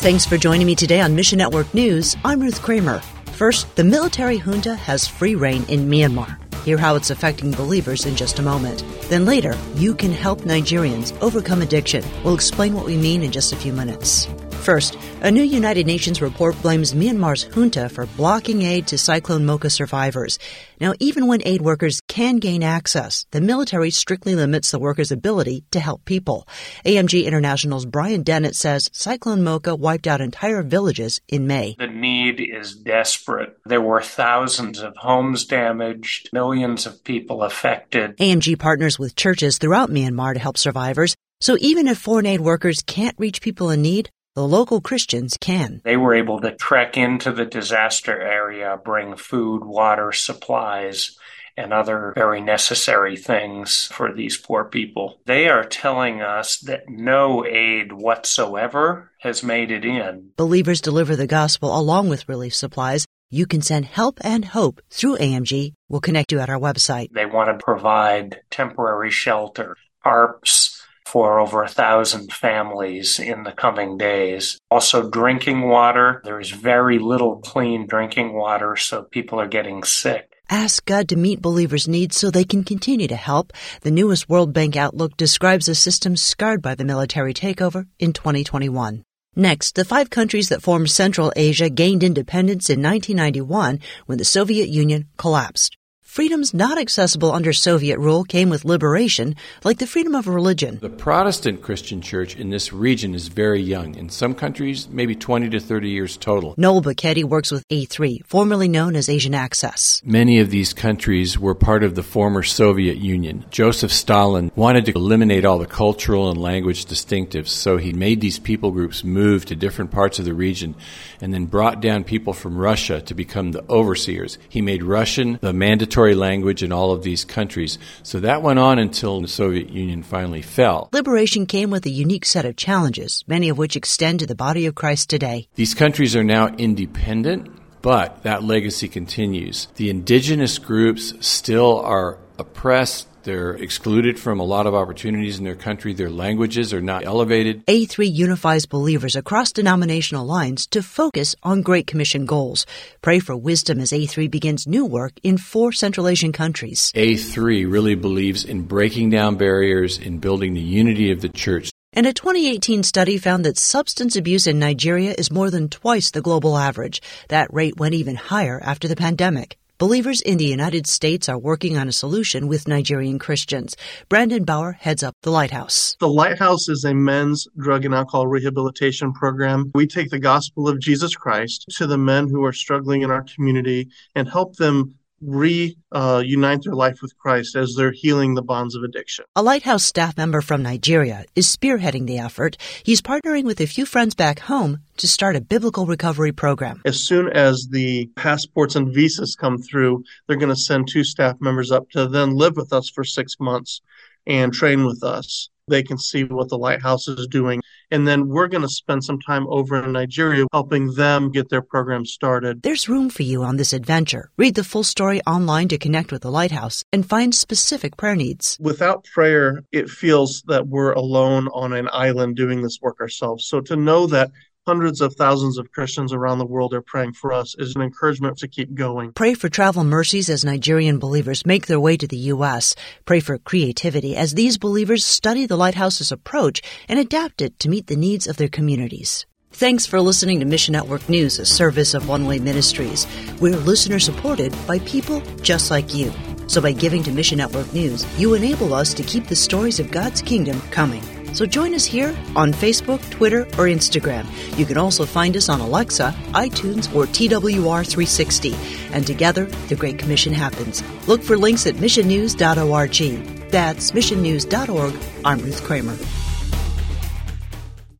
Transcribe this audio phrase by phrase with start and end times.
[0.00, 2.16] Thanks for joining me today on Mission Network News.
[2.24, 3.00] I'm Ruth Kramer.
[3.32, 6.38] First, the military junta has free rein in Myanmar.
[6.62, 8.84] Hear how it's affecting believers in just a moment.
[9.08, 12.04] Then later, you can help Nigerians overcome addiction.
[12.22, 14.28] We'll explain what we mean in just a few minutes.
[14.62, 19.68] First, a new United Nations report blames Myanmar's junta for blocking aid to Cyclone Mocha
[19.68, 20.38] survivors.
[20.80, 25.62] Now, even when aid workers can gain access, the military strictly limits the workers' ability
[25.70, 26.48] to help people.
[26.84, 31.76] AMG International's Brian Dennett says Cyclone Mocha wiped out entire villages in May.
[31.78, 33.56] The need is desperate.
[33.64, 38.16] There were thousands of homes damaged, millions of people affected.
[38.16, 41.14] AMG partners with churches throughout Myanmar to help survivors.
[41.40, 45.82] So even if foreign aid workers can't reach people in need, the local Christians can.
[45.84, 51.16] They were able to trek into the disaster area, bring food, water, supplies,
[51.58, 55.20] and other very necessary things for these poor people.
[55.26, 60.30] They are telling us that no aid whatsoever has made it in.
[60.36, 63.06] Believers deliver the gospel along with relief supplies.
[63.30, 65.74] You can send help and hope through AMG.
[65.88, 67.10] We'll connect you at our website.
[67.12, 73.96] They want to provide temporary shelter, tarps, for over a thousand families in the coming
[73.96, 74.58] days.
[74.70, 76.20] Also, drinking water.
[76.22, 80.27] There is very little clean drinking water, so people are getting sick.
[80.50, 83.52] Ask God to meet believers' needs so they can continue to help.
[83.82, 89.04] The newest World Bank Outlook describes a system scarred by the military takeover in 2021.
[89.36, 94.68] Next, the five countries that formed Central Asia gained independence in 1991 when the Soviet
[94.68, 95.77] Union collapsed.
[96.08, 100.78] Freedoms not accessible under Soviet rule came with liberation, like the freedom of religion.
[100.80, 103.94] The Protestant Christian church in this region is very young.
[103.94, 106.54] In some countries, maybe 20 to 30 years total.
[106.56, 110.00] Noel Bacchetti works with A3, formerly known as Asian Access.
[110.02, 113.44] Many of these countries were part of the former Soviet Union.
[113.50, 118.38] Joseph Stalin wanted to eliminate all the cultural and language distinctives, so he made these
[118.38, 120.74] people groups move to different parts of the region
[121.20, 124.38] and then brought down people from Russia to become the overseers.
[124.48, 127.78] He made Russian the mandatory language in all of these countries.
[128.02, 130.88] So that went on until the Soviet Union finally fell.
[130.92, 134.66] Liberation came with a unique set of challenges, many of which extend to the body
[134.66, 135.48] of Christ today.
[135.54, 137.50] These countries are now independent,
[137.82, 139.68] but that legacy continues.
[139.76, 145.54] The indigenous groups still are oppressed, they're excluded from a lot of opportunities in their
[145.54, 145.92] country.
[145.92, 147.64] Their languages are not elevated.
[147.66, 152.66] A3 unifies believers across denominational lines to focus on Great Commission goals.
[153.02, 156.92] Pray for wisdom as A3 begins new work in four Central Asian countries.
[156.94, 161.70] A3 really believes in breaking down barriers, in building the unity of the church.
[161.92, 166.20] And a 2018 study found that substance abuse in Nigeria is more than twice the
[166.20, 167.00] global average.
[167.28, 169.56] That rate went even higher after the pandemic.
[169.78, 173.76] Believers in the United States are working on a solution with Nigerian Christians.
[174.08, 175.96] Brandon Bauer heads up the Lighthouse.
[176.00, 179.70] The Lighthouse is a men's drug and alcohol rehabilitation program.
[179.76, 183.22] We take the gospel of Jesus Christ to the men who are struggling in our
[183.22, 186.22] community and help them reunite uh,
[186.62, 189.24] their life with Christ as they're healing the bonds of addiction.
[189.36, 192.56] A Lighthouse staff member from Nigeria is spearheading the effort.
[192.82, 196.82] He's partnering with a few friends back home to start a biblical recovery program.
[196.84, 201.36] As soon as the passports and visas come through, they're going to send two staff
[201.40, 203.80] members up to then live with us for six months
[204.26, 205.48] and train with us.
[205.68, 207.60] They can see what the lighthouse is doing.
[207.90, 211.62] And then we're going to spend some time over in Nigeria helping them get their
[211.62, 212.62] program started.
[212.62, 214.30] There's room for you on this adventure.
[214.36, 218.58] Read the full story online to connect with the lighthouse and find specific prayer needs.
[218.60, 223.46] Without prayer, it feels that we're alone on an island doing this work ourselves.
[223.46, 224.30] So to know that
[224.68, 228.36] hundreds of thousands of Christians around the world are praying for us is an encouragement
[228.36, 229.12] to keep going.
[229.14, 232.74] Pray for travel mercies as Nigerian believers make their way to the U.S.
[233.06, 237.86] Pray for creativity as these believers study the Lighthouse's approach and adapt it to meet
[237.86, 239.24] the needs of their communities.
[239.52, 243.06] Thanks for listening to Mission Network News, a service of One Way Ministries.
[243.40, 246.12] We're listener supported by people just like you.
[246.46, 249.90] So by giving to Mission Network News, you enable us to keep the stories of
[249.90, 251.02] God's kingdom coming.
[251.32, 254.26] So join us here on Facebook, Twitter, or Instagram.
[254.58, 258.92] You can also find us on Alexa, iTunes, or TWR360.
[258.92, 260.82] And together, the Great Commission happens.
[261.06, 263.50] Look for links at missionnews.org.
[263.50, 264.94] That's missionnews.org.
[265.24, 265.96] I'm Ruth Kramer.